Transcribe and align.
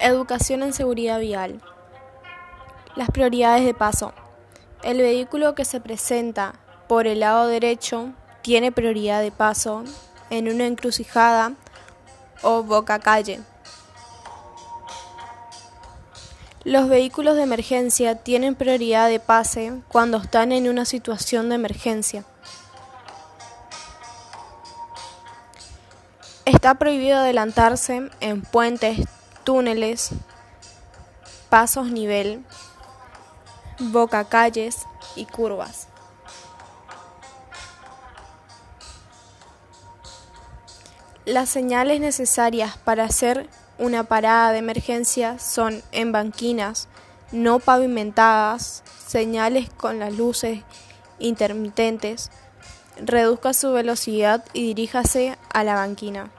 Educación 0.00 0.62
en 0.62 0.72
seguridad 0.72 1.18
vial. 1.18 1.60
Las 2.94 3.10
prioridades 3.10 3.64
de 3.64 3.74
paso. 3.74 4.12
El 4.84 4.98
vehículo 4.98 5.56
que 5.56 5.64
se 5.64 5.80
presenta 5.80 6.54
por 6.86 7.08
el 7.08 7.20
lado 7.20 7.48
derecho 7.48 8.12
tiene 8.42 8.70
prioridad 8.70 9.20
de 9.22 9.32
paso 9.32 9.82
en 10.30 10.48
una 10.48 10.66
encrucijada 10.66 11.54
o 12.42 12.62
boca 12.62 13.00
calle. 13.00 13.40
Los 16.62 16.88
vehículos 16.88 17.34
de 17.34 17.42
emergencia 17.42 18.14
tienen 18.14 18.54
prioridad 18.54 19.08
de 19.08 19.18
pase 19.18 19.80
cuando 19.88 20.18
están 20.18 20.52
en 20.52 20.68
una 20.68 20.84
situación 20.84 21.48
de 21.48 21.56
emergencia. 21.56 22.24
Está 26.44 26.76
prohibido 26.76 27.18
adelantarse 27.18 28.10
en 28.20 28.42
puentes, 28.42 29.00
túneles, 29.48 30.10
pasos 31.48 31.90
nivel, 31.90 32.44
boca 33.78 34.24
calles 34.24 34.80
y 35.16 35.24
curvas. 35.24 35.88
Las 41.24 41.48
señales 41.48 41.98
necesarias 41.98 42.76
para 42.76 43.04
hacer 43.04 43.48
una 43.78 44.04
parada 44.04 44.52
de 44.52 44.58
emergencia 44.58 45.38
son 45.38 45.82
en 45.92 46.12
banquinas 46.12 46.88
no 47.32 47.58
pavimentadas, 47.58 48.82
señales 49.06 49.70
con 49.70 49.98
las 49.98 50.12
luces 50.12 50.60
intermitentes, 51.18 52.30
reduzca 53.00 53.54
su 53.54 53.72
velocidad 53.72 54.44
y 54.52 54.66
diríjase 54.66 55.38
a 55.54 55.64
la 55.64 55.74
banquina. 55.74 56.30